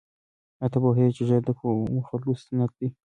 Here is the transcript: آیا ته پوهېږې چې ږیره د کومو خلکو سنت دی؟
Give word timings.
آیا 0.61 0.67
ته 0.73 0.77
پوهېږې 0.83 1.15
چې 1.15 1.23
ږیره 1.27 1.41
د 1.47 1.49
کومو 1.59 2.07
خلکو 2.09 2.31
سنت 2.43 2.71
دی؟ 2.79 2.87